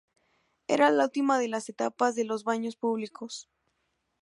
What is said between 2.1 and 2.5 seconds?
de los